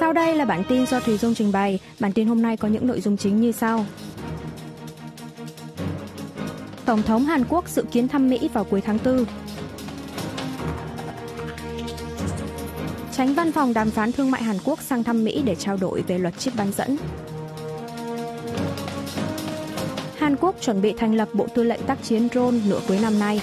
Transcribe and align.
Sau 0.00 0.12
đây 0.12 0.36
là 0.36 0.44
bản 0.44 0.62
tin 0.68 0.86
do 0.86 1.00
Thùy 1.00 1.16
Dung 1.16 1.34
trình 1.34 1.52
bày. 1.52 1.80
Bản 2.00 2.12
tin 2.12 2.26
hôm 2.26 2.42
nay 2.42 2.56
có 2.56 2.68
những 2.68 2.86
nội 2.86 3.00
dung 3.00 3.16
chính 3.16 3.40
như 3.40 3.52
sau. 3.52 3.86
Tổng 6.84 7.02
thống 7.02 7.24
Hàn 7.24 7.44
Quốc 7.48 7.68
dự 7.68 7.84
kiến 7.92 8.08
thăm 8.08 8.28
Mỹ 8.28 8.48
vào 8.52 8.64
cuối 8.64 8.80
tháng 8.80 8.98
4. 9.04 9.24
Tránh 13.12 13.34
văn 13.34 13.52
phòng 13.52 13.74
đàm 13.74 13.90
phán 13.90 14.12
thương 14.12 14.30
mại 14.30 14.42
Hàn 14.42 14.56
Quốc 14.64 14.82
sang 14.82 15.04
thăm 15.04 15.24
Mỹ 15.24 15.42
để 15.44 15.54
trao 15.54 15.76
đổi 15.76 16.02
về 16.02 16.18
luật 16.18 16.38
chip 16.38 16.56
bán 16.56 16.72
dẫn. 16.72 16.96
Hàn 20.18 20.36
Quốc 20.36 20.54
chuẩn 20.60 20.82
bị 20.82 20.94
thành 20.98 21.14
lập 21.14 21.28
Bộ 21.32 21.46
Tư 21.54 21.62
lệnh 21.62 21.82
tác 21.82 22.02
chiến 22.02 22.28
drone 22.32 22.58
nửa 22.68 22.80
cuối 22.88 22.98
năm 23.02 23.18
nay. 23.18 23.40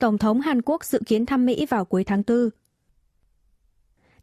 Tổng 0.00 0.18
thống 0.18 0.40
Hàn 0.40 0.62
Quốc 0.62 0.84
dự 0.84 1.00
kiến 1.06 1.26
thăm 1.26 1.46
Mỹ 1.46 1.66
vào 1.66 1.84
cuối 1.84 2.04
tháng 2.04 2.22
4. 2.26 2.48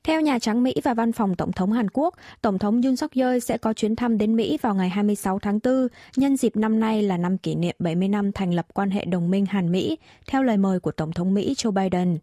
Theo 0.03 0.21
Nhà 0.21 0.39
Trắng 0.39 0.63
Mỹ 0.63 0.73
và 0.83 0.93
Văn 0.93 1.11
phòng 1.11 1.35
Tổng 1.35 1.51
thống 1.51 1.71
Hàn 1.71 1.89
Quốc, 1.89 2.15
Tổng 2.41 2.59
thống 2.59 2.81
Yoon 2.81 2.95
suk 2.95 3.11
yeol 3.11 3.39
sẽ 3.39 3.57
có 3.57 3.73
chuyến 3.73 3.95
thăm 3.95 4.17
đến 4.17 4.35
Mỹ 4.35 4.57
vào 4.61 4.75
ngày 4.75 4.89
26 4.89 5.39
tháng 5.39 5.59
4, 5.63 5.87
nhân 6.15 6.37
dịp 6.37 6.55
năm 6.55 6.79
nay 6.79 7.03
là 7.03 7.17
năm 7.17 7.37
kỷ 7.37 7.55
niệm 7.55 7.75
70 7.79 8.07
năm 8.07 8.31
thành 8.31 8.53
lập 8.53 8.67
quan 8.73 8.89
hệ 8.89 9.05
đồng 9.05 9.29
minh 9.29 9.45
Hàn-Mỹ, 9.45 9.97
theo 10.27 10.43
lời 10.43 10.57
mời 10.57 10.79
của 10.79 10.91
Tổng 10.91 11.11
thống 11.11 11.33
Mỹ 11.33 11.53
Joe 11.57 11.71
Biden. 11.71 12.17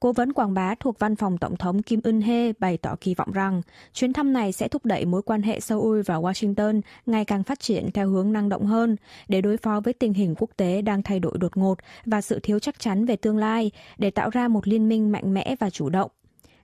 Cố 0.00 0.12
vấn 0.12 0.32
quảng 0.32 0.54
bá 0.54 0.74
thuộc 0.80 0.98
văn 0.98 1.16
phòng 1.16 1.38
Tổng 1.38 1.56
thống 1.56 1.82
Kim 1.82 2.00
Eun-hee 2.00 2.52
bày 2.58 2.76
tỏ 2.76 2.96
kỳ 3.00 3.14
vọng 3.14 3.32
rằng 3.32 3.62
chuyến 3.92 4.12
thăm 4.12 4.32
này 4.32 4.52
sẽ 4.52 4.68
thúc 4.68 4.84
đẩy 4.84 5.04
mối 5.04 5.22
quan 5.22 5.42
hệ 5.42 5.60
Seoul 5.60 6.00
và 6.06 6.16
Washington 6.16 6.80
ngày 7.06 7.24
càng 7.24 7.42
phát 7.42 7.60
triển 7.60 7.90
theo 7.90 8.08
hướng 8.08 8.32
năng 8.32 8.48
động 8.48 8.66
hơn 8.66 8.96
để 9.28 9.40
đối 9.40 9.56
phó 9.56 9.80
với 9.80 9.92
tình 9.92 10.14
hình 10.14 10.34
quốc 10.38 10.50
tế 10.56 10.82
đang 10.82 11.02
thay 11.02 11.20
đổi 11.20 11.38
đột 11.38 11.56
ngột 11.56 11.78
và 12.06 12.20
sự 12.20 12.40
thiếu 12.42 12.58
chắc 12.58 12.78
chắn 12.78 13.06
về 13.06 13.16
tương 13.16 13.36
lai, 13.36 13.70
để 13.98 14.10
tạo 14.10 14.30
ra 14.30 14.48
một 14.48 14.68
liên 14.68 14.88
minh 14.88 15.12
mạnh 15.12 15.34
mẽ 15.34 15.56
và 15.60 15.70
chủ 15.70 15.88
động. 15.88 16.10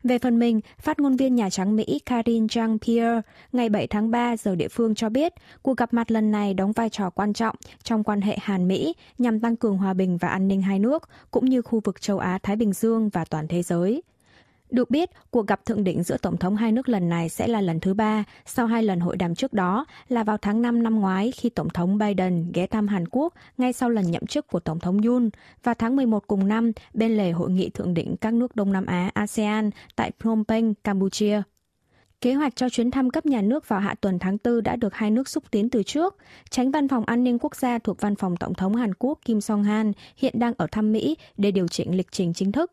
Về 0.06 0.18
phần 0.18 0.38
mình, 0.38 0.60
phát 0.78 1.00
ngôn 1.00 1.16
viên 1.16 1.34
Nhà 1.34 1.50
Trắng 1.50 1.76
Mỹ 1.76 2.00
Karine 2.06 2.46
Jean-Pierre 2.46 3.22
ngày 3.52 3.68
7 3.68 3.86
tháng 3.86 4.10
3 4.10 4.36
giờ 4.36 4.54
địa 4.54 4.68
phương 4.68 4.94
cho 4.94 5.08
biết 5.08 5.32
cuộc 5.62 5.76
gặp 5.76 5.94
mặt 5.94 6.10
lần 6.10 6.30
này 6.30 6.54
đóng 6.54 6.72
vai 6.72 6.88
trò 6.90 7.10
quan 7.10 7.32
trọng 7.32 7.56
trong 7.82 8.04
quan 8.04 8.20
hệ 8.20 8.36
Hàn-Mỹ 8.40 8.94
nhằm 9.18 9.40
tăng 9.40 9.56
cường 9.56 9.78
hòa 9.78 9.94
bình 9.94 10.16
và 10.16 10.28
an 10.28 10.48
ninh 10.48 10.62
hai 10.62 10.78
nước, 10.78 11.08
cũng 11.30 11.44
như 11.44 11.62
khu 11.62 11.80
vực 11.84 12.00
châu 12.00 12.18
Á-Thái 12.18 12.56
Bình 12.56 12.72
Dương 12.72 13.08
và 13.08 13.24
toàn 13.24 13.48
thế 13.48 13.62
giới. 13.62 14.02
Được 14.70 14.90
biết, 14.90 15.10
cuộc 15.30 15.46
gặp 15.46 15.64
thượng 15.64 15.84
đỉnh 15.84 16.02
giữa 16.02 16.16
Tổng 16.16 16.36
thống 16.36 16.56
hai 16.56 16.72
nước 16.72 16.88
lần 16.88 17.08
này 17.08 17.28
sẽ 17.28 17.46
là 17.46 17.60
lần 17.60 17.80
thứ 17.80 17.94
ba 17.94 18.24
sau 18.44 18.66
hai 18.66 18.82
lần 18.82 19.00
hội 19.00 19.16
đàm 19.16 19.34
trước 19.34 19.52
đó 19.52 19.86
là 20.08 20.24
vào 20.24 20.36
tháng 20.36 20.62
5 20.62 20.82
năm 20.82 21.00
ngoái 21.00 21.32
khi 21.32 21.48
Tổng 21.48 21.68
thống 21.68 21.98
Biden 21.98 22.52
ghé 22.54 22.66
thăm 22.66 22.88
Hàn 22.88 23.04
Quốc 23.10 23.34
ngay 23.58 23.72
sau 23.72 23.90
lần 23.90 24.10
nhậm 24.10 24.26
chức 24.26 24.46
của 24.46 24.60
Tổng 24.60 24.80
thống 24.80 25.02
Yoon 25.02 25.30
và 25.62 25.74
tháng 25.74 25.96
11 25.96 26.26
cùng 26.26 26.48
năm 26.48 26.72
bên 26.94 27.16
lề 27.16 27.30
hội 27.30 27.50
nghị 27.50 27.70
thượng 27.70 27.94
đỉnh 27.94 28.16
các 28.16 28.34
nước 28.34 28.56
Đông 28.56 28.72
Nam 28.72 28.86
Á 28.86 29.10
ASEAN 29.14 29.70
tại 29.96 30.10
Phnom 30.20 30.44
Penh, 30.44 30.74
Campuchia. 30.74 31.42
Kế 32.20 32.34
hoạch 32.34 32.56
cho 32.56 32.68
chuyến 32.68 32.90
thăm 32.90 33.10
cấp 33.10 33.26
nhà 33.26 33.42
nước 33.42 33.68
vào 33.68 33.80
hạ 33.80 33.94
tuần 34.00 34.18
tháng 34.18 34.36
4 34.44 34.62
đã 34.62 34.76
được 34.76 34.94
hai 34.94 35.10
nước 35.10 35.28
xúc 35.28 35.44
tiến 35.50 35.70
từ 35.70 35.82
trước. 35.82 36.16
Tránh 36.50 36.70
văn 36.70 36.88
phòng 36.88 37.04
an 37.04 37.24
ninh 37.24 37.38
quốc 37.38 37.56
gia 37.56 37.78
thuộc 37.78 38.00
văn 38.00 38.16
phòng 38.16 38.36
Tổng 38.36 38.54
thống 38.54 38.74
Hàn 38.74 38.94
Quốc 38.94 39.18
Kim 39.24 39.40
Song-han 39.40 39.92
hiện 40.16 40.38
đang 40.38 40.52
ở 40.56 40.66
thăm 40.72 40.92
Mỹ 40.92 41.16
để 41.36 41.50
điều 41.50 41.68
chỉnh 41.68 41.96
lịch 41.96 42.12
trình 42.12 42.32
chính 42.32 42.52
thức. 42.52 42.72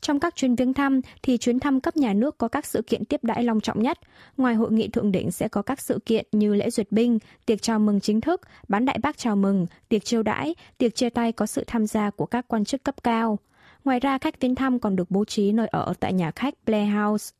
Trong 0.00 0.20
các 0.20 0.36
chuyến 0.36 0.54
viếng 0.54 0.74
thăm 0.74 1.00
thì 1.22 1.38
chuyến 1.38 1.60
thăm 1.60 1.80
cấp 1.80 1.96
nhà 1.96 2.12
nước 2.12 2.38
có 2.38 2.48
các 2.48 2.66
sự 2.66 2.82
kiện 2.82 3.04
tiếp 3.04 3.24
đãi 3.24 3.44
long 3.44 3.60
trọng 3.60 3.82
nhất. 3.82 3.98
Ngoài 4.36 4.54
hội 4.54 4.72
nghị 4.72 4.88
thượng 4.88 5.12
đỉnh 5.12 5.30
sẽ 5.30 5.48
có 5.48 5.62
các 5.62 5.80
sự 5.80 5.98
kiện 6.06 6.26
như 6.32 6.54
lễ 6.54 6.70
duyệt 6.70 6.92
binh, 6.92 7.18
tiệc 7.46 7.62
chào 7.62 7.78
mừng 7.78 8.00
chính 8.00 8.20
thức, 8.20 8.40
bán 8.68 8.84
đại 8.84 8.98
bác 9.02 9.18
chào 9.18 9.36
mừng, 9.36 9.66
tiệc 9.88 10.04
chiêu 10.04 10.22
đãi, 10.22 10.54
tiệc 10.78 10.94
chia 10.94 11.10
tay 11.10 11.32
có 11.32 11.46
sự 11.46 11.64
tham 11.66 11.86
gia 11.86 12.10
của 12.10 12.26
các 12.26 12.48
quan 12.48 12.64
chức 12.64 12.82
cấp 12.82 13.02
cao. 13.02 13.38
Ngoài 13.84 14.00
ra, 14.00 14.18
khách 14.18 14.40
viếng 14.40 14.54
thăm 14.54 14.78
còn 14.78 14.96
được 14.96 15.10
bố 15.10 15.24
trí 15.24 15.52
nơi 15.52 15.66
ở 15.66 15.92
tại 16.00 16.12
nhà 16.12 16.30
khách 16.30 16.54
Playhouse. 16.66 17.34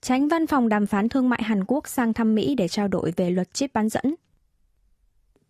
Tránh 0.00 0.28
văn 0.28 0.46
phòng 0.46 0.68
đàm 0.68 0.86
phán 0.86 1.08
thương 1.08 1.28
mại 1.28 1.42
Hàn 1.42 1.64
Quốc 1.64 1.88
sang 1.88 2.12
thăm 2.12 2.34
Mỹ 2.34 2.54
để 2.54 2.68
trao 2.68 2.88
đổi 2.88 3.12
về 3.16 3.30
luật 3.30 3.54
chip 3.54 3.72
bán 3.72 3.88
dẫn. 3.88 4.14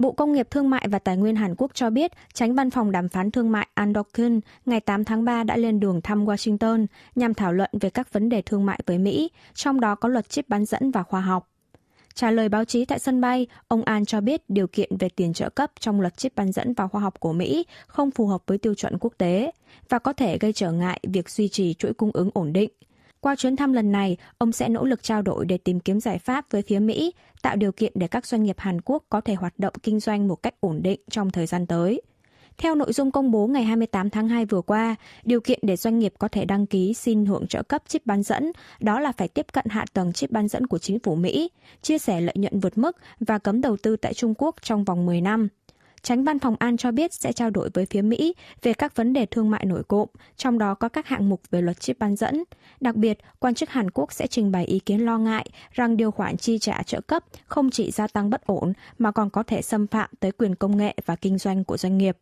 Bộ 0.03 0.13
Công 0.13 0.33
nghiệp 0.33 0.51
Thương 0.51 0.71
mại 0.71 0.89
và 0.91 0.99
Tài 0.99 1.17
nguyên 1.17 1.37
Hàn 1.37 1.55
Quốc 1.59 1.71
cho 1.75 1.91
biết, 1.91 2.13
tránh 2.35 2.55
văn 2.55 2.71
phòng 2.71 2.93
đàm 2.93 3.09
phán 3.09 3.31
thương 3.31 3.51
mại 3.51 3.69
An 3.75 3.93
Dokun 3.95 4.41
ngày 4.67 4.81
8 4.81 5.05
tháng 5.05 5.25
3 5.25 5.45
đã 5.45 5.57
lên 5.57 5.81
đường 5.81 6.01
thăm 6.03 6.27
Washington 6.27 6.87
nhằm 7.15 7.35
thảo 7.35 7.53
luận 7.53 7.71
về 7.81 7.91
các 7.91 8.13
vấn 8.13 8.29
đề 8.29 8.43
thương 8.43 8.67
mại 8.67 8.81
với 8.87 8.99
Mỹ, 8.99 9.31
trong 9.55 9.81
đó 9.81 9.95
có 9.95 10.09
luật 10.09 10.29
chip 10.29 10.49
bán 10.49 10.65
dẫn 10.65 10.91
và 10.91 11.03
khoa 11.03 11.21
học. 11.21 11.49
Trả 12.15 12.31
lời 12.31 12.49
báo 12.49 12.65
chí 12.65 12.85
tại 12.85 12.99
sân 12.99 13.21
bay, 13.21 13.47
ông 13.69 13.83
An 13.83 14.05
cho 14.05 14.21
biết 14.21 14.43
điều 14.49 14.67
kiện 14.67 14.97
về 14.99 15.09
tiền 15.09 15.33
trợ 15.33 15.51
cấp 15.51 15.73
trong 15.81 16.01
luật 16.01 16.17
chip 16.17 16.35
bán 16.37 16.53
dẫn 16.53 16.75
và 16.75 16.87
khoa 16.87 17.01
học 17.01 17.21
của 17.21 17.33
Mỹ 17.33 17.67
không 17.87 18.11
phù 18.11 18.27
hợp 18.27 18.43
với 18.47 18.59
tiêu 18.59 18.75
chuẩn 18.75 18.99
quốc 18.99 19.13
tế 19.19 19.51
và 19.89 19.99
có 19.99 20.13
thể 20.13 20.39
gây 20.39 20.53
trở 20.53 20.73
ngại 20.73 21.01
việc 21.03 21.31
duy 21.31 21.49
trì 21.49 21.75
chuỗi 21.75 21.93
cung 21.93 22.11
ứng 22.13 22.31
ổn 22.35 22.53
định. 22.53 22.71
Qua 23.21 23.37
chuyến 23.37 23.57
thăm 23.57 23.73
lần 23.73 23.93
này, 23.93 24.17
ông 24.39 24.53
sẽ 24.53 24.69
nỗ 24.69 24.85
lực 24.85 25.03
trao 25.03 25.23
đổi 25.23 25.47
để 25.47 25.59
tìm 25.59 25.81
kiếm 25.81 26.01
giải 26.01 26.19
pháp 26.19 26.45
với 26.51 26.63
phía 26.63 26.79
Mỹ, 26.79 27.13
tạo 27.43 27.57
điều 27.57 27.73
kiện 27.73 27.93
để 27.95 28.09
các 28.09 28.27
doanh 28.27 28.43
nghiệp 28.43 28.57
Hàn 28.59 28.81
Quốc 28.81 29.05
có 29.09 29.21
thể 29.21 29.35
hoạt 29.35 29.59
động 29.59 29.75
kinh 29.83 30.01
doanh 30.01 30.29
một 30.29 30.43
cách 30.43 30.55
ổn 30.61 30.83
định 30.83 31.01
trong 31.11 31.31
thời 31.31 31.47
gian 31.47 31.67
tới. 31.67 32.03
Theo 32.59 32.75
nội 32.75 32.93
dung 32.93 33.11
công 33.11 33.31
bố 33.31 33.47
ngày 33.47 33.65
28 33.65 34.11
tháng 34.11 34.29
2 34.29 34.45
vừa 34.45 34.61
qua, 34.61 34.97
điều 35.25 35.41
kiện 35.41 35.59
để 35.63 35.77
doanh 35.77 35.99
nghiệp 35.99 36.15
có 36.19 36.29
thể 36.29 36.45
đăng 36.45 36.67
ký 36.67 36.95
xin 36.95 37.27
hưởng 37.27 37.47
trợ 37.47 37.63
cấp 37.63 37.83
chip 37.89 38.07
bán 38.07 38.23
dẫn 38.23 38.53
đó 38.81 39.01
là 39.01 39.13
phải 39.13 39.29
tiếp 39.29 39.47
cận 39.53 39.65
hạ 39.69 39.85
tầng 39.93 40.13
chip 40.13 40.31
bán 40.31 40.49
dẫn 40.49 40.67
của 40.67 40.79
chính 40.79 40.99
phủ 40.99 41.15
Mỹ, 41.15 41.51
chia 41.83 41.99
sẻ 41.99 42.21
lợi 42.21 42.35
nhuận 42.39 42.61
vượt 42.61 42.79
mức 42.79 42.97
và 43.21 43.39
cấm 43.39 43.61
đầu 43.61 43.77
tư 43.83 43.97
tại 43.97 44.15
Trung 44.15 44.35
Quốc 44.39 44.57
trong 44.63 44.85
vòng 44.85 45.07
10 45.07 45.21
năm. 45.21 45.49
Tránh 46.09 46.25
văn 46.25 46.39
phòng 46.39 46.57
An 46.59 46.77
cho 46.77 46.91
biết 46.91 47.13
sẽ 47.13 47.33
trao 47.33 47.51
đổi 47.51 47.71
với 47.75 47.87
phía 47.87 48.03
Mỹ 48.03 48.35
về 48.63 48.73
các 48.73 48.97
vấn 48.97 49.13
đề 49.13 49.27
thương 49.27 49.51
mại 49.51 49.65
nổi 49.65 49.83
cộm, 49.89 50.09
trong 50.37 50.59
đó 50.59 50.75
có 50.75 50.89
các 50.89 51.07
hạng 51.07 51.29
mục 51.29 51.41
về 51.51 51.63
luật 51.63 51.81
chip 51.81 51.99
bán 51.99 52.17
dẫn. 52.17 52.45
Đặc 52.81 52.97
biệt, 52.97 53.19
quan 53.39 53.55
chức 53.55 53.71
Hàn 53.71 53.91
Quốc 53.91 54.13
sẽ 54.13 54.27
trình 54.27 54.53
bày 54.53 54.65
ý 54.65 54.79
kiến 54.79 55.05
lo 55.05 55.19
ngại 55.19 55.47
rằng 55.73 55.97
điều 55.97 56.11
khoản 56.11 56.37
chi 56.37 56.59
trả 56.59 56.83
trợ 56.83 57.01
cấp 57.01 57.25
không 57.47 57.71
chỉ 57.71 57.91
gia 57.91 58.07
tăng 58.07 58.31
bất 58.31 58.47
ổn 58.47 58.73
mà 58.99 59.11
còn 59.11 59.31
có 59.31 59.43
thể 59.43 59.63
xâm 59.63 59.87
phạm 59.87 60.11
tới 60.21 60.33
quyền 60.33 60.55
công 60.55 60.77
nghệ 60.77 60.95
và 61.07 61.17
kinh 61.17 61.39
doanh 61.39 61.65
của 61.65 61.77
doanh 61.77 61.99
nghiệp. 61.99 62.19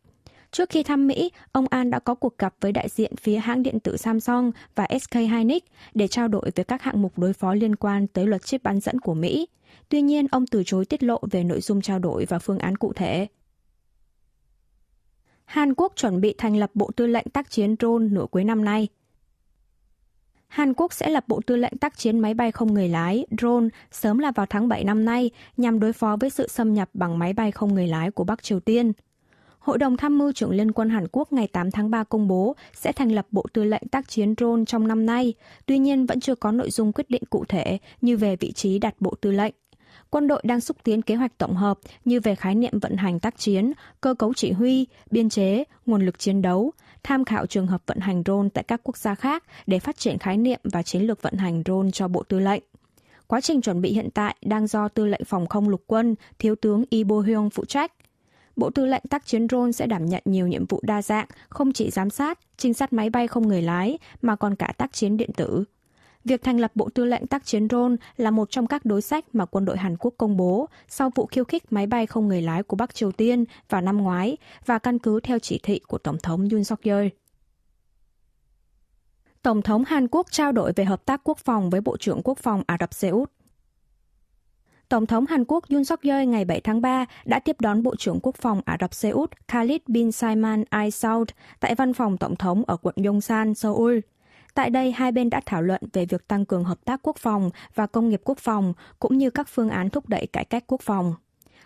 Trước 0.51 0.69
khi 0.69 0.83
thăm 0.83 1.07
Mỹ, 1.07 1.31
ông 1.51 1.67
An 1.69 1.89
đã 1.89 1.99
có 1.99 2.15
cuộc 2.15 2.37
gặp 2.37 2.55
với 2.61 2.71
đại 2.71 2.89
diện 2.89 3.15
phía 3.15 3.37
hãng 3.37 3.63
điện 3.63 3.79
tử 3.79 3.97
Samsung 3.97 4.51
và 4.75 4.87
SK 5.01 5.15
Hynix 5.15 5.61
để 5.93 6.07
trao 6.07 6.27
đổi 6.27 6.51
về 6.55 6.63
các 6.63 6.81
hạng 6.81 7.01
mục 7.01 7.19
đối 7.19 7.33
phó 7.33 7.53
liên 7.53 7.75
quan 7.75 8.07
tới 8.07 8.27
luật 8.27 8.45
chip 8.45 8.63
bán 8.63 8.79
dẫn 8.79 8.99
của 8.99 9.13
Mỹ. 9.13 9.47
Tuy 9.89 10.01
nhiên, 10.01 10.27
ông 10.31 10.47
từ 10.47 10.63
chối 10.65 10.85
tiết 10.85 11.03
lộ 11.03 11.19
về 11.31 11.43
nội 11.43 11.61
dung 11.61 11.81
trao 11.81 11.99
đổi 11.99 12.25
và 12.25 12.39
phương 12.39 12.59
án 12.59 12.77
cụ 12.77 12.93
thể. 12.93 13.27
Hàn 15.47 15.73
Quốc 15.73 15.93
chuẩn 15.95 16.21
bị 16.21 16.35
thành 16.37 16.57
lập 16.57 16.71
Bộ 16.73 16.91
Tư 16.95 17.07
lệnh 17.07 17.29
tác 17.33 17.49
chiến 17.49 17.75
drone 17.79 18.05
nửa 18.11 18.25
cuối 18.31 18.43
năm 18.43 18.65
nay. 18.65 18.87
Hàn 20.47 20.73
Quốc 20.73 20.93
sẽ 20.93 21.09
lập 21.09 21.23
Bộ 21.27 21.41
Tư 21.45 21.55
lệnh 21.55 21.77
tác 21.77 21.97
chiến 21.97 22.19
máy 22.19 22.33
bay 22.33 22.51
không 22.51 22.73
người 22.73 22.89
lái, 22.89 23.25
drone, 23.41 23.67
sớm 23.91 24.17
là 24.17 24.31
vào 24.31 24.45
tháng 24.45 24.67
7 24.67 24.83
năm 24.83 25.05
nay, 25.05 25.31
nhằm 25.57 25.79
đối 25.79 25.93
phó 25.93 26.17
với 26.19 26.29
sự 26.29 26.47
xâm 26.47 26.73
nhập 26.73 26.89
bằng 26.93 27.19
máy 27.19 27.33
bay 27.33 27.51
không 27.51 27.73
người 27.73 27.87
lái 27.87 28.11
của 28.11 28.23
Bắc 28.23 28.43
Triều 28.43 28.59
Tiên. 28.59 28.91
Hội 29.59 29.77
đồng 29.77 29.97
tham 29.97 30.17
mưu 30.17 30.31
trưởng 30.31 30.51
Liên 30.51 30.71
quân 30.71 30.89
Hàn 30.89 31.07
Quốc 31.11 31.33
ngày 31.33 31.47
8 31.47 31.71
tháng 31.71 31.89
3 31.91 32.03
công 32.03 32.27
bố 32.27 32.55
sẽ 32.73 32.91
thành 32.91 33.11
lập 33.11 33.27
Bộ 33.31 33.45
Tư 33.53 33.63
lệnh 33.63 33.87
tác 33.91 34.09
chiến 34.09 34.33
drone 34.37 34.65
trong 34.65 34.87
năm 34.87 35.05
nay, 35.05 35.33
tuy 35.65 35.77
nhiên 35.77 36.05
vẫn 36.05 36.19
chưa 36.19 36.35
có 36.35 36.51
nội 36.51 36.71
dung 36.71 36.93
quyết 36.93 37.09
định 37.09 37.23
cụ 37.29 37.45
thể 37.45 37.77
như 38.01 38.17
về 38.17 38.35
vị 38.35 38.51
trí 38.51 38.79
đặt 38.79 38.95
Bộ 38.99 39.13
Tư 39.21 39.31
lệnh 39.31 39.53
quân 40.09 40.27
đội 40.27 40.41
đang 40.43 40.61
xúc 40.61 40.77
tiến 40.83 41.01
kế 41.01 41.15
hoạch 41.15 41.37
tổng 41.37 41.55
hợp 41.55 41.79
như 42.05 42.19
về 42.19 42.35
khái 42.35 42.55
niệm 42.55 42.79
vận 42.79 42.97
hành 42.97 43.19
tác 43.19 43.37
chiến, 43.37 43.71
cơ 44.01 44.13
cấu 44.13 44.33
chỉ 44.33 44.51
huy, 44.51 44.87
biên 45.11 45.29
chế, 45.29 45.63
nguồn 45.85 46.05
lực 46.05 46.19
chiến 46.19 46.41
đấu, 46.41 46.71
tham 47.03 47.25
khảo 47.25 47.45
trường 47.45 47.67
hợp 47.67 47.81
vận 47.85 47.99
hành 47.99 48.23
drone 48.25 48.49
tại 48.53 48.63
các 48.63 48.81
quốc 48.83 48.97
gia 48.97 49.15
khác 49.15 49.43
để 49.67 49.79
phát 49.79 49.97
triển 49.97 50.17
khái 50.17 50.37
niệm 50.37 50.59
và 50.63 50.83
chiến 50.83 51.01
lược 51.01 51.21
vận 51.21 51.33
hành 51.33 51.61
drone 51.65 51.91
cho 51.93 52.07
Bộ 52.07 52.23
Tư 52.23 52.39
lệnh. 52.39 52.63
Quá 53.27 53.41
trình 53.41 53.61
chuẩn 53.61 53.81
bị 53.81 53.93
hiện 53.93 54.09
tại 54.13 54.35
đang 54.41 54.67
do 54.67 54.87
Tư 54.87 55.05
lệnh 55.05 55.25
Phòng 55.25 55.47
không 55.47 55.69
lục 55.69 55.83
quân, 55.87 56.15
Thiếu 56.39 56.55
tướng 56.55 56.83
Lee 56.91 57.03
Bo 57.03 57.19
Hyung 57.19 57.49
phụ 57.49 57.65
trách. 57.65 57.91
Bộ 58.55 58.69
Tư 58.69 58.85
lệnh 58.85 59.03
tác 59.09 59.25
chiến 59.25 59.47
drone 59.47 59.71
sẽ 59.71 59.87
đảm 59.87 60.05
nhận 60.05 60.21
nhiều 60.25 60.47
nhiệm 60.47 60.65
vụ 60.65 60.79
đa 60.83 61.01
dạng, 61.01 61.27
không 61.49 61.73
chỉ 61.73 61.89
giám 61.89 62.09
sát, 62.09 62.39
trinh 62.57 62.73
sát 62.73 62.93
máy 62.93 63.09
bay 63.09 63.27
không 63.27 63.47
người 63.47 63.61
lái, 63.61 63.97
mà 64.21 64.35
còn 64.35 64.55
cả 64.55 64.73
tác 64.77 64.93
chiến 64.93 65.17
điện 65.17 65.29
tử. 65.35 65.63
Việc 66.27 66.43
thành 66.43 66.59
lập 66.59 66.71
Bộ 66.75 66.89
Tư 66.89 67.05
lệnh 67.05 67.27
tác 67.27 67.45
chiến 67.45 67.67
drone 67.69 67.95
là 68.17 68.31
một 68.31 68.51
trong 68.51 68.67
các 68.67 68.85
đối 68.85 69.01
sách 69.01 69.35
mà 69.35 69.45
quân 69.45 69.65
đội 69.65 69.77
Hàn 69.77 69.97
Quốc 69.97 70.13
công 70.17 70.37
bố 70.37 70.69
sau 70.87 71.11
vụ 71.15 71.25
khiêu 71.25 71.43
khích 71.43 71.71
máy 71.71 71.87
bay 71.87 72.05
không 72.05 72.27
người 72.27 72.41
lái 72.41 72.63
của 72.63 72.75
Bắc 72.75 72.95
Triều 72.95 73.11
Tiên 73.11 73.45
vào 73.69 73.81
năm 73.81 73.97
ngoái 73.97 74.37
và 74.65 74.79
căn 74.79 74.99
cứ 74.99 75.19
theo 75.19 75.39
chỉ 75.39 75.59
thị 75.63 75.79
của 75.87 75.97
Tổng 75.97 76.17
thống 76.23 76.49
Yoon 76.51 76.63
suk 76.63 76.81
yeol 76.81 77.07
Tổng 79.41 79.61
thống 79.61 79.83
Hàn 79.87 80.07
Quốc 80.07 80.27
trao 80.31 80.51
đổi 80.51 80.73
về 80.75 80.85
hợp 80.85 81.05
tác 81.05 81.21
quốc 81.23 81.37
phòng 81.37 81.69
với 81.69 81.81
Bộ 81.81 81.97
trưởng 81.97 82.21
Quốc 82.23 82.37
phòng 82.37 82.63
Ả 82.67 82.77
Rập 82.79 82.93
Xê 82.93 83.09
Út. 83.09 83.31
Tổng 84.89 85.05
thống 85.05 85.25
Hàn 85.25 85.45
Quốc 85.47 85.63
Yoon 85.69 85.85
suk 85.85 86.01
yeol 86.01 86.25
ngày 86.25 86.45
7 86.45 86.61
tháng 86.61 86.81
3 86.81 87.05
đã 87.25 87.39
tiếp 87.39 87.61
đón 87.61 87.83
Bộ 87.83 87.95
trưởng 87.95 88.19
Quốc 88.19 88.35
phòng 88.35 88.61
Ả 88.65 88.77
Rập 88.81 88.93
Xê 88.93 89.09
Út 89.09 89.31
Khalid 89.47 89.81
bin 89.87 90.11
Salman 90.11 90.63
Al 90.69 90.89
Saud 90.89 91.27
tại 91.59 91.75
văn 91.75 91.93
phòng 91.93 92.17
Tổng 92.17 92.35
thống 92.35 92.63
ở 92.67 92.77
quận 92.77 92.95
Yongsan, 93.05 93.53
Seoul. 93.53 93.99
Tại 94.57 94.69
đây, 94.69 94.91
hai 94.91 95.11
bên 95.11 95.29
đã 95.29 95.41
thảo 95.45 95.61
luận 95.61 95.81
về 95.93 96.05
việc 96.05 96.27
tăng 96.27 96.45
cường 96.45 96.63
hợp 96.63 96.85
tác 96.85 96.99
quốc 97.03 97.17
phòng 97.17 97.49
và 97.75 97.87
công 97.87 98.09
nghiệp 98.09 98.21
quốc 98.23 98.37
phòng, 98.37 98.73
cũng 98.99 99.17
như 99.17 99.29
các 99.29 99.47
phương 99.49 99.69
án 99.69 99.89
thúc 99.89 100.09
đẩy 100.09 100.27
cải 100.27 100.45
cách 100.45 100.63
quốc 100.67 100.81
phòng. 100.81 101.15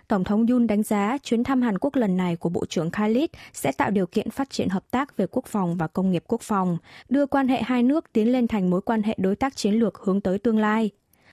Tổng 0.07 0.23
thống 0.23 0.45
Yun 0.47 0.67
đánh 0.67 0.83
giá 0.83 1.17
chuyến 1.23 1.43
thăm 1.43 1.61
Hàn 1.61 1.77
Quốc 1.77 1.95
lần 1.95 2.17
này 2.17 2.35
của 2.35 2.49
Bộ 2.49 2.65
trưởng 2.65 2.91
Khalid 2.91 3.29
sẽ 3.53 3.71
tạo 3.71 3.91
điều 3.91 4.05
kiện 4.05 4.29
phát 4.29 4.49
triển 4.49 4.69
hợp 4.69 4.91
tác 4.91 5.17
về 5.17 5.25
quốc 5.31 5.45
phòng 5.45 5.77
và 5.77 5.88
công 5.88 6.11
nghiệp 6.11 6.23
quốc 6.27 6.41
phòng, 6.41 6.77
đưa 7.09 7.25
quan 7.25 7.47
hệ 7.47 7.61
hai 7.61 7.83
nước 7.83 8.13
tiến 8.13 8.31
lên 8.31 8.47
thành 8.47 8.69
mối 8.69 8.81
quan 8.81 9.03
hệ 9.03 9.15
đối 9.17 9.35
tác 9.35 9.55
chiến 9.55 9.73
lược 9.73 9.97
hướng 9.97 10.21
tới 10.21 10.39
tương 10.39 10.57
lai. 10.57 10.89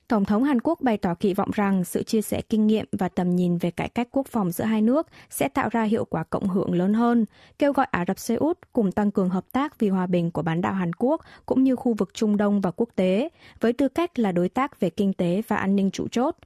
Tổng 0.09 0.25
thống 0.25 0.45
Hàn 0.45 0.61
Quốc 0.61 0.81
bày 0.81 0.97
tỏ 0.97 1.15
kỳ 1.15 1.35
vọng 1.35 1.51
rằng 1.53 1.85
sự 1.85 2.03
chia 2.03 2.23
sẻ 2.23 2.43
kinh 2.49 2.67
nghiệm 2.67 2.87
và 2.93 3.09
tầm 3.09 3.37
nhìn 3.37 3.59
về 3.59 3.71
cải 3.71 3.89
cách 3.89 4.09
quốc 4.11 4.27
phòng 4.27 4.51
giữa 4.51 4.65
hai 4.65 4.83
nước 4.83 5.07
sẽ 5.31 5.49
tạo 5.49 5.69
ra 5.69 5.83
hiệu 5.83 6.05
quả 6.05 6.25
cộng 6.25 6.49
hưởng 6.49 6.75
lớn 6.75 6.95
hơn, 6.95 7.25
kêu 7.59 7.73
gọi 7.73 7.87
Ả 7.91 8.05
Rập 8.09 8.19
Xê 8.19 8.35
Út 8.35 8.59
cùng 8.73 8.93
tăng 8.93 9.11
cường 9.11 9.29
hợp 9.29 9.45
tác 9.53 9.79
vì 9.79 9.89
hòa 9.89 10.07
bình 10.07 10.31
của 10.31 10.43
bán 10.43 10.61
đảo 10.61 10.73
Hàn 10.73 10.93
Quốc 10.93 11.21
cũng 11.47 11.65
như 11.65 11.77
khu 11.77 11.95
vực 11.95 12.15
Trung 12.15 12.37
Đông 12.37 12.61
và 12.61 12.71
quốc 12.71 12.89
tế, 12.95 13.29
với 13.61 13.73
tư 13.73 13.89
cách 13.89 14.19
là 14.19 14.33
đối 14.33 14.49
tác 14.49 14.81
về 14.81 14.91
kinh 14.91 15.13
tế 15.13 15.43
và 15.49 15.57
an 15.57 15.77
ninh 15.77 15.91
trụ 15.91 16.09
chốt. 16.09 16.37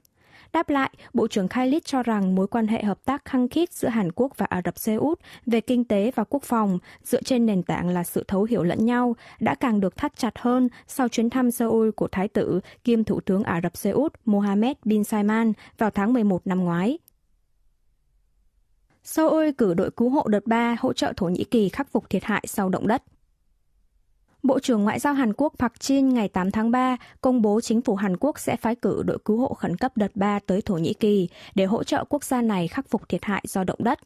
Đáp 0.53 0.69
lại, 0.69 0.91
Bộ 1.13 1.27
trưởng 1.27 1.47
Khalid 1.47 1.83
cho 1.85 2.03
rằng 2.03 2.35
mối 2.35 2.47
quan 2.47 2.67
hệ 2.67 2.83
hợp 2.83 3.05
tác 3.05 3.25
khăng 3.25 3.49
khít 3.49 3.73
giữa 3.73 3.87
Hàn 3.87 4.11
Quốc 4.11 4.37
và 4.37 4.45
Ả 4.45 4.61
Rập 4.65 4.77
Xê 4.77 4.95
Út 4.95 5.19
về 5.45 5.61
kinh 5.61 5.83
tế 5.83 6.11
và 6.15 6.23
quốc 6.23 6.43
phòng 6.43 6.79
dựa 7.03 7.21
trên 7.21 7.45
nền 7.45 7.63
tảng 7.63 7.89
là 7.89 8.03
sự 8.03 8.23
thấu 8.27 8.43
hiểu 8.43 8.63
lẫn 8.63 8.85
nhau 8.85 9.15
đã 9.39 9.55
càng 9.55 9.79
được 9.79 9.97
thắt 9.97 10.17
chặt 10.17 10.33
hơn 10.39 10.69
sau 10.87 11.07
chuyến 11.07 11.29
thăm 11.29 11.51
Seoul 11.51 11.89
của 11.91 12.07
Thái 12.07 12.27
tử 12.27 12.59
kiêm 12.83 13.03
Thủ 13.03 13.19
tướng 13.21 13.43
Ả 13.43 13.61
Rập 13.63 13.77
Xê 13.77 13.89
Út 13.89 14.13
Mohammed 14.25 14.77
bin 14.83 15.03
Salman 15.03 15.53
vào 15.77 15.89
tháng 15.89 16.13
11 16.13 16.47
năm 16.47 16.63
ngoái. 16.65 16.97
Seoul 19.03 19.49
cử 19.57 19.73
đội 19.73 19.91
cứu 19.91 20.09
hộ 20.09 20.27
đợt 20.27 20.45
3 20.47 20.75
hỗ 20.79 20.93
trợ 20.93 21.13
Thổ 21.17 21.25
Nhĩ 21.25 21.43
Kỳ 21.43 21.69
khắc 21.69 21.91
phục 21.91 22.09
thiệt 22.09 22.23
hại 22.23 22.43
sau 22.47 22.69
động 22.69 22.87
đất. 22.87 23.03
Bộ 24.43 24.59
trưởng 24.59 24.83
Ngoại 24.83 24.99
giao 24.99 25.13
Hàn 25.13 25.33
Quốc 25.33 25.53
Park 25.59 25.73
Jin 25.73 26.11
ngày 26.11 26.27
8 26.27 26.51
tháng 26.51 26.71
3 26.71 26.97
công 27.21 27.41
bố 27.41 27.61
chính 27.61 27.81
phủ 27.81 27.95
Hàn 27.95 28.17
Quốc 28.17 28.39
sẽ 28.39 28.55
phái 28.55 28.75
cử 28.75 29.03
đội 29.05 29.17
cứu 29.25 29.37
hộ 29.37 29.53
khẩn 29.53 29.77
cấp 29.77 29.91
đợt 29.97 30.15
3 30.15 30.39
tới 30.39 30.61
Thổ 30.61 30.75
Nhĩ 30.75 30.93
Kỳ 30.93 31.29
để 31.55 31.65
hỗ 31.65 31.83
trợ 31.83 32.03
quốc 32.09 32.23
gia 32.23 32.41
này 32.41 32.67
khắc 32.67 32.89
phục 32.89 33.09
thiệt 33.09 33.25
hại 33.25 33.43
do 33.47 33.63
động 33.63 33.79
đất. 33.83 33.99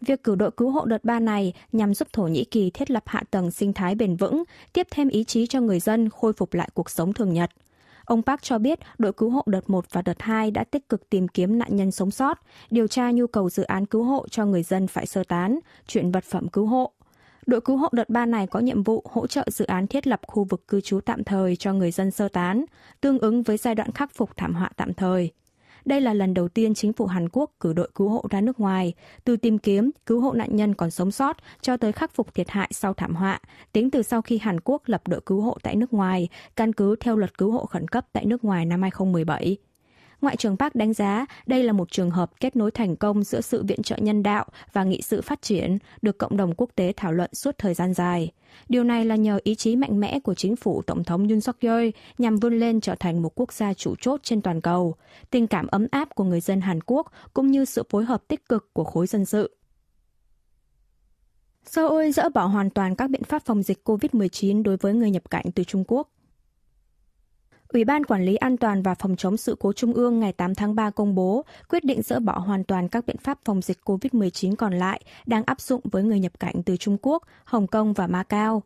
Việc 0.00 0.24
cử 0.24 0.34
đội 0.34 0.50
cứu 0.50 0.70
hộ 0.70 0.84
đợt 0.84 1.04
3 1.04 1.20
này 1.20 1.52
nhằm 1.72 1.94
giúp 1.94 2.08
Thổ 2.12 2.22
Nhĩ 2.22 2.44
Kỳ 2.44 2.70
thiết 2.70 2.90
lập 2.90 3.02
hạ 3.06 3.22
tầng 3.30 3.50
sinh 3.50 3.72
thái 3.72 3.94
bền 3.94 4.16
vững, 4.16 4.44
tiếp 4.72 4.86
thêm 4.90 5.08
ý 5.08 5.24
chí 5.24 5.46
cho 5.46 5.60
người 5.60 5.80
dân 5.80 6.08
khôi 6.08 6.32
phục 6.32 6.54
lại 6.54 6.68
cuộc 6.74 6.90
sống 6.90 7.12
thường 7.12 7.32
nhật. 7.32 7.50
Ông 8.04 8.22
Park 8.22 8.42
cho 8.42 8.58
biết 8.58 8.78
đội 8.98 9.12
cứu 9.12 9.30
hộ 9.30 9.42
đợt 9.46 9.70
1 9.70 9.84
và 9.92 10.02
đợt 10.02 10.22
2 10.22 10.50
đã 10.50 10.64
tích 10.64 10.88
cực 10.88 11.10
tìm 11.10 11.28
kiếm 11.28 11.58
nạn 11.58 11.76
nhân 11.76 11.90
sống 11.90 12.10
sót, 12.10 12.40
điều 12.70 12.86
tra 12.86 13.10
nhu 13.10 13.26
cầu 13.26 13.50
dự 13.50 13.62
án 13.62 13.86
cứu 13.86 14.04
hộ 14.04 14.26
cho 14.30 14.44
người 14.44 14.62
dân 14.62 14.86
phải 14.86 15.06
sơ 15.06 15.24
tán, 15.24 15.58
chuyển 15.86 16.10
vật 16.10 16.24
phẩm 16.24 16.48
cứu 16.48 16.66
hộ, 16.66 16.92
Đội 17.46 17.60
cứu 17.60 17.76
hộ 17.76 17.88
đợt 17.92 18.08
3 18.08 18.26
này 18.26 18.46
có 18.46 18.60
nhiệm 18.60 18.82
vụ 18.82 19.02
hỗ 19.10 19.26
trợ 19.26 19.44
dự 19.46 19.64
án 19.64 19.86
thiết 19.86 20.06
lập 20.06 20.20
khu 20.26 20.44
vực 20.44 20.68
cư 20.68 20.80
trú 20.80 21.00
tạm 21.00 21.24
thời 21.24 21.56
cho 21.56 21.72
người 21.72 21.90
dân 21.90 22.10
sơ 22.10 22.28
tán, 22.28 22.64
tương 23.00 23.18
ứng 23.18 23.42
với 23.42 23.56
giai 23.56 23.74
đoạn 23.74 23.92
khắc 23.92 24.14
phục 24.14 24.36
thảm 24.36 24.54
họa 24.54 24.70
tạm 24.76 24.94
thời. 24.94 25.30
Đây 25.84 26.00
là 26.00 26.14
lần 26.14 26.34
đầu 26.34 26.48
tiên 26.48 26.74
chính 26.74 26.92
phủ 26.92 27.06
Hàn 27.06 27.28
Quốc 27.28 27.50
cử 27.60 27.72
đội 27.72 27.90
cứu 27.94 28.08
hộ 28.08 28.24
ra 28.30 28.40
nước 28.40 28.60
ngoài, 28.60 28.94
từ 29.24 29.36
tìm 29.36 29.58
kiếm, 29.58 29.90
cứu 30.06 30.20
hộ 30.20 30.32
nạn 30.32 30.56
nhân 30.56 30.74
còn 30.74 30.90
sống 30.90 31.10
sót 31.10 31.36
cho 31.60 31.76
tới 31.76 31.92
khắc 31.92 32.14
phục 32.14 32.34
thiệt 32.34 32.50
hại 32.50 32.70
sau 32.74 32.94
thảm 32.94 33.14
họa, 33.14 33.40
tính 33.72 33.90
từ 33.90 34.02
sau 34.02 34.22
khi 34.22 34.38
Hàn 34.38 34.60
Quốc 34.60 34.82
lập 34.86 35.08
đội 35.08 35.20
cứu 35.26 35.40
hộ 35.40 35.58
tại 35.62 35.76
nước 35.76 35.92
ngoài, 35.92 36.28
căn 36.56 36.72
cứ 36.72 36.96
theo 37.00 37.16
luật 37.16 37.38
cứu 37.38 37.52
hộ 37.52 37.66
khẩn 37.66 37.88
cấp 37.88 38.06
tại 38.12 38.26
nước 38.26 38.44
ngoài 38.44 38.64
năm 38.64 38.82
2017. 38.82 39.56
Ngoại 40.20 40.36
trưởng 40.36 40.56
Park 40.56 40.74
đánh 40.74 40.92
giá 40.92 41.26
đây 41.46 41.62
là 41.62 41.72
một 41.72 41.90
trường 41.90 42.10
hợp 42.10 42.30
kết 42.40 42.56
nối 42.56 42.70
thành 42.70 42.96
công 42.96 43.22
giữa 43.22 43.40
sự 43.40 43.64
viện 43.64 43.82
trợ 43.82 43.96
nhân 43.96 44.22
đạo 44.22 44.46
và 44.72 44.84
nghị 44.84 45.02
sự 45.02 45.22
phát 45.22 45.42
triển 45.42 45.78
được 46.02 46.18
cộng 46.18 46.36
đồng 46.36 46.54
quốc 46.56 46.70
tế 46.74 46.92
thảo 46.96 47.12
luận 47.12 47.30
suốt 47.34 47.58
thời 47.58 47.74
gian 47.74 47.94
dài. 47.94 48.32
Điều 48.68 48.84
này 48.84 49.04
là 49.04 49.16
nhờ 49.16 49.38
ý 49.42 49.54
chí 49.54 49.76
mạnh 49.76 50.00
mẽ 50.00 50.20
của 50.20 50.34
chính 50.34 50.56
phủ 50.56 50.82
Tổng 50.82 51.04
thống 51.04 51.28
Yoon 51.28 51.40
suk 51.40 51.56
yeol 51.60 51.88
nhằm 52.18 52.36
vươn 52.36 52.58
lên 52.58 52.80
trở 52.80 52.94
thành 52.94 53.22
một 53.22 53.32
quốc 53.34 53.52
gia 53.52 53.74
chủ 53.74 53.94
chốt 54.00 54.20
trên 54.22 54.42
toàn 54.42 54.60
cầu, 54.60 54.94
tình 55.30 55.46
cảm 55.46 55.66
ấm 55.66 55.86
áp 55.90 56.14
của 56.14 56.24
người 56.24 56.40
dân 56.40 56.60
Hàn 56.60 56.80
Quốc 56.86 57.12
cũng 57.34 57.50
như 57.50 57.64
sự 57.64 57.82
phối 57.90 58.04
hợp 58.04 58.22
tích 58.28 58.48
cực 58.48 58.72
của 58.72 58.84
khối 58.84 59.06
dân 59.06 59.24
sự. 59.24 59.56
Seoul 61.64 62.10
dỡ 62.10 62.28
bỏ 62.28 62.46
hoàn 62.46 62.70
toàn 62.70 62.96
các 62.96 63.10
biện 63.10 63.24
pháp 63.24 63.42
phòng 63.44 63.62
dịch 63.62 63.88
COVID-19 63.88 64.62
đối 64.62 64.76
với 64.76 64.94
người 64.94 65.10
nhập 65.10 65.30
cảnh 65.30 65.44
từ 65.54 65.64
Trung 65.64 65.84
Quốc. 65.88 66.08
Ủy 67.76 67.84
ban 67.84 68.04
Quản 68.04 68.24
lý 68.24 68.36
An 68.36 68.56
toàn 68.56 68.82
và 68.82 68.94
Phòng 68.94 69.16
chống 69.16 69.36
sự 69.36 69.56
cố 69.58 69.72
Trung 69.72 69.92
ương 69.92 70.20
ngày 70.20 70.32
8 70.32 70.54
tháng 70.54 70.74
3 70.74 70.90
công 70.90 71.14
bố 71.14 71.44
quyết 71.68 71.84
định 71.84 72.02
dỡ 72.02 72.20
bỏ 72.20 72.38
hoàn 72.38 72.64
toàn 72.64 72.88
các 72.88 73.06
biện 73.06 73.16
pháp 73.18 73.38
phòng 73.44 73.62
dịch 73.62 73.78
COVID-19 73.84 74.54
còn 74.56 74.72
lại 74.74 75.00
đang 75.26 75.42
áp 75.46 75.60
dụng 75.60 75.80
với 75.84 76.02
người 76.02 76.20
nhập 76.20 76.40
cảnh 76.40 76.62
từ 76.66 76.76
Trung 76.76 76.96
Quốc, 77.02 77.22
Hồng 77.44 77.66
Kông 77.66 77.92
và 77.92 78.06
Macau. 78.06 78.62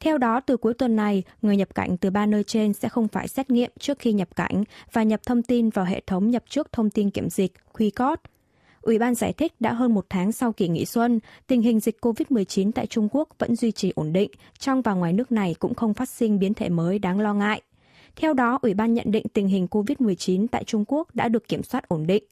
Theo 0.00 0.18
đó, 0.18 0.40
từ 0.40 0.56
cuối 0.56 0.74
tuần 0.74 0.96
này, 0.96 1.22
người 1.42 1.56
nhập 1.56 1.74
cảnh 1.74 1.96
từ 1.96 2.10
ba 2.10 2.26
nơi 2.26 2.44
trên 2.44 2.72
sẽ 2.72 2.88
không 2.88 3.08
phải 3.08 3.28
xét 3.28 3.50
nghiệm 3.50 3.70
trước 3.78 3.98
khi 3.98 4.12
nhập 4.12 4.36
cảnh 4.36 4.64
và 4.92 5.02
nhập 5.02 5.20
thông 5.26 5.42
tin 5.42 5.70
vào 5.70 5.84
hệ 5.84 6.02
thống 6.06 6.30
nhập 6.30 6.44
trước 6.48 6.72
thông 6.72 6.90
tin 6.90 7.10
kiểm 7.10 7.30
dịch 7.30 7.52
QCOD. 7.72 8.16
Ủy 8.80 8.98
ban 8.98 9.14
giải 9.14 9.32
thích 9.32 9.52
đã 9.60 9.72
hơn 9.72 9.94
một 9.94 10.06
tháng 10.08 10.32
sau 10.32 10.52
kỳ 10.52 10.68
nghỉ 10.68 10.84
xuân, 10.84 11.20
tình 11.46 11.62
hình 11.62 11.80
dịch 11.80 11.96
COVID-19 12.00 12.72
tại 12.72 12.86
Trung 12.86 13.08
Quốc 13.12 13.28
vẫn 13.38 13.56
duy 13.56 13.72
trì 13.72 13.92
ổn 13.94 14.12
định, 14.12 14.30
trong 14.58 14.82
và 14.82 14.94
ngoài 14.94 15.12
nước 15.12 15.32
này 15.32 15.54
cũng 15.58 15.74
không 15.74 15.94
phát 15.94 16.08
sinh 16.08 16.38
biến 16.38 16.54
thể 16.54 16.68
mới 16.68 16.98
đáng 16.98 17.20
lo 17.20 17.34
ngại. 17.34 17.62
Theo 18.16 18.34
đó, 18.34 18.58
Ủy 18.62 18.74
ban 18.74 18.94
nhận 18.94 19.10
định 19.10 19.26
tình 19.32 19.48
hình 19.48 19.66
COVID-19 19.70 20.46
tại 20.50 20.64
Trung 20.64 20.84
Quốc 20.88 21.14
đã 21.14 21.28
được 21.28 21.48
kiểm 21.48 21.62
soát 21.62 21.88
ổn 21.88 22.06
định. 22.06 22.24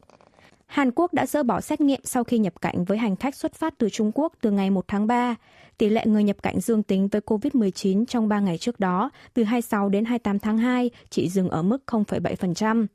Hàn 0.66 0.90
Quốc 0.90 1.14
đã 1.14 1.26
dỡ 1.26 1.42
bỏ 1.42 1.60
xét 1.60 1.80
nghiệm 1.80 2.00
sau 2.04 2.24
khi 2.24 2.38
nhập 2.38 2.60
cảnh 2.60 2.84
với 2.84 2.98
hành 2.98 3.16
khách 3.16 3.34
xuất 3.34 3.54
phát 3.54 3.74
từ 3.78 3.88
Trung 3.90 4.12
Quốc 4.14 4.32
từ 4.40 4.50
ngày 4.50 4.70
1 4.70 4.84
tháng 4.88 5.06
3. 5.06 5.34
Tỷ 5.78 5.88
lệ 5.88 6.06
người 6.06 6.24
nhập 6.24 6.42
cảnh 6.42 6.60
dương 6.60 6.82
tính 6.82 7.08
với 7.08 7.20
COVID-19 7.20 8.04
trong 8.04 8.28
3 8.28 8.40
ngày 8.40 8.58
trước 8.58 8.80
đó, 8.80 9.10
từ 9.34 9.44
26 9.44 9.88
đến 9.88 10.04
28 10.04 10.38
tháng 10.38 10.58
2, 10.58 10.90
chỉ 11.10 11.28
dừng 11.28 11.48
ở 11.48 11.62
mức 11.62 11.78
0,7%. 11.86 12.86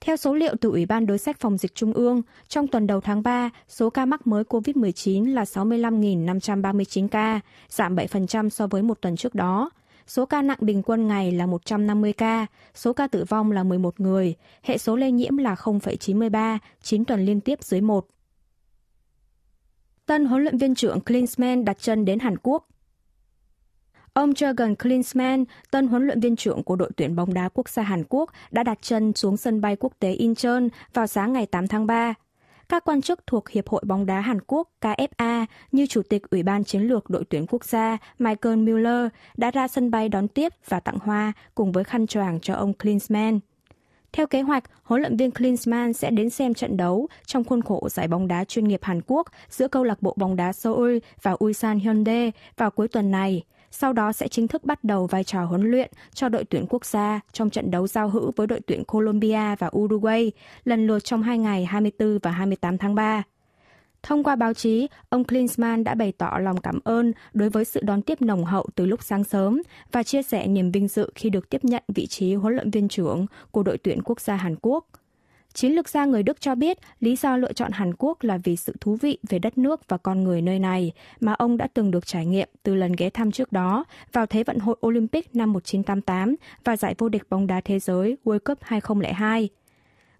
Theo 0.00 0.16
số 0.16 0.34
liệu 0.34 0.54
từ 0.60 0.70
Ủy 0.70 0.86
ban 0.86 1.06
Đối 1.06 1.18
sách 1.18 1.40
Phòng 1.40 1.58
dịch 1.58 1.74
Trung 1.74 1.92
ương, 1.92 2.22
trong 2.48 2.66
tuần 2.66 2.86
đầu 2.86 3.00
tháng 3.00 3.22
3, 3.22 3.50
số 3.68 3.90
ca 3.90 4.04
mắc 4.04 4.26
mới 4.26 4.44
COVID-19 4.44 5.34
là 5.34 5.44
65.539 5.44 7.08
ca, 7.08 7.40
giảm 7.68 7.96
7% 7.96 8.48
so 8.48 8.66
với 8.66 8.82
một 8.82 9.00
tuần 9.00 9.16
trước 9.16 9.34
đó. 9.34 9.70
Số 10.10 10.26
ca 10.26 10.42
nặng 10.42 10.58
bình 10.60 10.82
quân 10.82 11.06
ngày 11.06 11.32
là 11.32 11.46
150 11.46 12.12
ca, 12.12 12.46
số 12.74 12.92
ca 12.92 13.06
tử 13.06 13.24
vong 13.28 13.52
là 13.52 13.62
11 13.62 14.00
người, 14.00 14.34
hệ 14.62 14.78
số 14.78 14.96
lây 14.96 15.12
nhiễm 15.12 15.36
là 15.36 15.54
0,93, 15.54 16.58
9 16.82 17.04
tuần 17.04 17.24
liên 17.24 17.40
tiếp 17.40 17.62
dưới 17.62 17.80
1. 17.80 18.06
Tân 20.06 20.24
huấn 20.24 20.42
luyện 20.42 20.58
viên 20.58 20.74
trưởng 20.74 21.00
Klinsmann 21.00 21.64
đặt 21.64 21.76
chân 21.80 22.04
đến 22.04 22.18
Hàn 22.18 22.36
Quốc. 22.42 22.68
Ông 24.12 24.30
Jurgen 24.30 24.74
Klinsmann, 24.74 25.44
tân 25.70 25.86
huấn 25.86 26.06
luyện 26.06 26.20
viên 26.20 26.36
trưởng 26.36 26.62
của 26.62 26.76
đội 26.76 26.90
tuyển 26.96 27.16
bóng 27.16 27.34
đá 27.34 27.48
quốc 27.48 27.68
gia 27.68 27.82
Hàn 27.82 28.04
Quốc, 28.08 28.30
đã 28.50 28.62
đặt 28.62 28.78
chân 28.82 29.12
xuống 29.14 29.36
sân 29.36 29.60
bay 29.60 29.76
quốc 29.76 29.92
tế 29.98 30.12
Incheon 30.12 30.68
vào 30.94 31.06
sáng 31.06 31.32
ngày 31.32 31.46
8 31.46 31.66
tháng 31.66 31.86
3. 31.86 32.14
Các 32.70 32.84
quan 32.84 33.02
chức 33.02 33.26
thuộc 33.26 33.48
Hiệp 33.48 33.68
hội 33.68 33.82
bóng 33.86 34.06
đá 34.06 34.20
Hàn 34.20 34.38
Quốc 34.46 34.68
KFA 34.80 35.46
như 35.72 35.86
Chủ 35.86 36.02
tịch 36.02 36.30
Ủy 36.30 36.42
ban 36.42 36.64
Chiến 36.64 36.82
lược 36.82 37.10
đội 37.10 37.24
tuyển 37.24 37.46
quốc 37.46 37.64
gia 37.64 37.98
Michael 38.18 38.56
Mueller 38.56 39.08
đã 39.36 39.50
ra 39.50 39.68
sân 39.68 39.90
bay 39.90 40.08
đón 40.08 40.28
tiếp 40.28 40.52
và 40.68 40.80
tặng 40.80 40.98
hoa 40.98 41.32
cùng 41.54 41.72
với 41.72 41.84
khăn 41.84 42.06
choàng 42.06 42.40
cho 42.40 42.54
ông 42.54 42.72
Klinsmann. 42.72 43.40
Theo 44.12 44.26
kế 44.26 44.40
hoạch, 44.40 44.64
huấn 44.82 45.00
luyện 45.00 45.16
viên 45.16 45.30
Klinsmann 45.30 45.92
sẽ 45.92 46.10
đến 46.10 46.30
xem 46.30 46.54
trận 46.54 46.76
đấu 46.76 47.08
trong 47.26 47.44
khuôn 47.44 47.62
khổ 47.62 47.88
giải 47.90 48.08
bóng 48.08 48.28
đá 48.28 48.44
chuyên 48.44 48.68
nghiệp 48.68 48.80
Hàn 48.82 49.00
Quốc 49.06 49.26
giữa 49.48 49.68
câu 49.68 49.84
lạc 49.84 50.02
bộ 50.02 50.14
bóng 50.16 50.36
đá 50.36 50.52
Seoul 50.52 50.98
và 51.22 51.36
Ulsan 51.44 51.78
Hyundai 51.78 52.32
vào 52.56 52.70
cuối 52.70 52.88
tuần 52.88 53.10
này– 53.10 53.42
sau 53.70 53.92
đó 53.92 54.12
sẽ 54.12 54.28
chính 54.28 54.48
thức 54.48 54.64
bắt 54.64 54.84
đầu 54.84 55.06
vai 55.06 55.24
trò 55.24 55.44
huấn 55.44 55.70
luyện 55.70 55.90
cho 56.14 56.28
đội 56.28 56.44
tuyển 56.44 56.66
quốc 56.68 56.84
gia 56.84 57.20
trong 57.32 57.50
trận 57.50 57.70
đấu 57.70 57.86
giao 57.86 58.08
hữu 58.08 58.32
với 58.36 58.46
đội 58.46 58.60
tuyển 58.66 58.84
Colombia 58.84 59.56
và 59.58 59.70
Uruguay, 59.76 60.32
lần 60.64 60.86
lượt 60.86 61.04
trong 61.04 61.22
hai 61.22 61.38
ngày 61.38 61.64
24 61.64 62.18
và 62.18 62.30
28 62.30 62.78
tháng 62.78 62.94
3. 62.94 63.22
Thông 64.02 64.24
qua 64.24 64.36
báo 64.36 64.54
chí, 64.54 64.88
ông 65.08 65.24
Klinsmann 65.24 65.84
đã 65.84 65.94
bày 65.94 66.12
tỏ 66.12 66.38
lòng 66.40 66.60
cảm 66.60 66.78
ơn 66.84 67.12
đối 67.32 67.50
với 67.50 67.64
sự 67.64 67.80
đón 67.82 68.02
tiếp 68.02 68.22
nồng 68.22 68.44
hậu 68.44 68.66
từ 68.74 68.86
lúc 68.86 69.02
sáng 69.02 69.24
sớm 69.24 69.62
và 69.92 70.02
chia 70.02 70.22
sẻ 70.22 70.46
niềm 70.46 70.70
vinh 70.70 70.88
dự 70.88 71.10
khi 71.14 71.30
được 71.30 71.50
tiếp 71.50 71.64
nhận 71.64 71.82
vị 71.88 72.06
trí 72.06 72.34
huấn 72.34 72.54
luyện 72.54 72.70
viên 72.70 72.88
trưởng 72.88 73.26
của 73.50 73.62
đội 73.62 73.78
tuyển 73.78 74.02
quốc 74.04 74.20
gia 74.20 74.36
Hàn 74.36 74.56
Quốc– 74.62 74.86
Chiến 75.54 75.72
lược 75.72 75.88
gia 75.88 76.04
người 76.04 76.22
Đức 76.22 76.40
cho 76.40 76.54
biết 76.54 76.78
lý 77.00 77.16
do 77.16 77.36
lựa 77.36 77.52
chọn 77.52 77.72
Hàn 77.72 77.94
Quốc 77.98 78.22
là 78.22 78.38
vì 78.44 78.56
sự 78.56 78.74
thú 78.80 78.96
vị 79.00 79.18
về 79.28 79.38
đất 79.38 79.58
nước 79.58 79.88
và 79.88 79.96
con 79.96 80.24
người 80.24 80.42
nơi 80.42 80.58
này 80.58 80.92
mà 81.20 81.32
ông 81.32 81.56
đã 81.56 81.68
từng 81.74 81.90
được 81.90 82.06
trải 82.06 82.26
nghiệm 82.26 82.48
từ 82.62 82.74
lần 82.74 82.92
ghé 82.92 83.10
thăm 83.10 83.30
trước 83.30 83.52
đó 83.52 83.84
vào 84.12 84.26
Thế 84.26 84.44
vận 84.44 84.58
hội 84.58 84.76
Olympic 84.86 85.36
năm 85.36 85.52
1988 85.52 86.36
và 86.64 86.76
giải 86.76 86.94
vô 86.98 87.08
địch 87.08 87.22
bóng 87.30 87.46
đá 87.46 87.60
thế 87.60 87.78
giới 87.78 88.16
World 88.24 88.38
Cup 88.38 88.58
2002. 88.62 89.48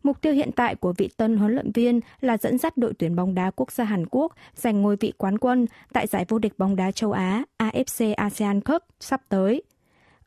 Mục 0.02 0.20
tiêu 0.20 0.32
hiện 0.32 0.50
tại 0.56 0.74
của 0.74 0.92
vị 0.92 1.08
tân 1.16 1.36
huấn 1.36 1.52
luyện 1.52 1.72
viên 1.72 2.00
là 2.20 2.36
dẫn 2.36 2.58
dắt 2.58 2.76
đội 2.76 2.92
tuyển 2.98 3.16
bóng 3.16 3.34
đá 3.34 3.50
quốc 3.50 3.72
gia 3.72 3.84
Hàn 3.84 4.06
Quốc 4.10 4.34
giành 4.54 4.82
ngôi 4.82 4.96
vị 4.96 5.12
quán 5.16 5.38
quân 5.38 5.66
tại 5.92 6.06
giải 6.06 6.24
vô 6.28 6.38
địch 6.38 6.58
bóng 6.58 6.76
đá 6.76 6.90
châu 6.90 7.12
Á 7.12 7.44
AFC 7.58 8.14
ASEAN 8.16 8.60
Cup 8.60 8.82
sắp 9.00 9.22
tới. 9.28 9.62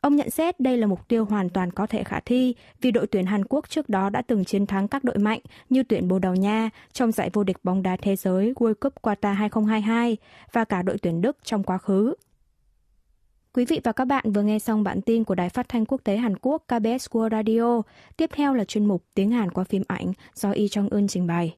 Ông 0.04 0.16
nhận 0.16 0.30
xét 0.30 0.60
đây 0.60 0.76
là 0.76 0.86
mục 0.86 1.08
tiêu 1.08 1.24
hoàn 1.24 1.48
toàn 1.48 1.70
có 1.70 1.86
thể 1.86 2.04
khả 2.04 2.20
thi 2.20 2.54
vì 2.80 2.90
đội 2.90 3.06
tuyển 3.06 3.26
Hàn 3.26 3.44
Quốc 3.44 3.68
trước 3.68 3.88
đó 3.88 4.10
đã 4.10 4.22
từng 4.22 4.44
chiến 4.44 4.66
thắng 4.66 4.88
các 4.88 5.04
đội 5.04 5.18
mạnh 5.18 5.40
như 5.70 5.82
tuyển 5.82 6.08
Bồ 6.08 6.18
Đào 6.18 6.34
Nha 6.34 6.70
trong 6.92 7.12
giải 7.12 7.30
vô 7.32 7.44
địch 7.44 7.56
bóng 7.62 7.82
đá 7.82 7.96
thế 7.96 8.16
giới 8.16 8.52
World 8.52 8.74
Cup 8.74 9.02
Qatar 9.02 9.34
2022 9.34 10.16
và 10.52 10.64
cả 10.64 10.82
đội 10.82 10.98
tuyển 10.98 11.20
Đức 11.20 11.36
trong 11.44 11.62
quá 11.62 11.78
khứ. 11.78 12.14
Quý 13.54 13.64
vị 13.64 13.80
và 13.84 13.92
các 13.92 14.04
bạn 14.04 14.32
vừa 14.32 14.42
nghe 14.42 14.58
xong 14.58 14.82
bản 14.82 15.00
tin 15.00 15.24
của 15.24 15.34
Đài 15.34 15.48
Phát 15.48 15.68
thanh 15.68 15.86
Quốc 15.86 16.00
tế 16.04 16.16
Hàn 16.16 16.36
Quốc 16.38 16.62
KBS 16.66 17.08
World 17.10 17.30
Radio. 17.30 17.82
Tiếp 18.16 18.30
theo 18.34 18.54
là 18.54 18.64
chuyên 18.64 18.86
mục 18.86 19.04
Tiếng 19.14 19.30
Hàn 19.30 19.50
qua 19.50 19.64
phim 19.64 19.82
ảnh 19.88 20.12
do 20.34 20.50
Y 20.50 20.68
Trong 20.68 20.88
Eun 20.90 21.08
trình 21.08 21.26
bày. 21.26 21.52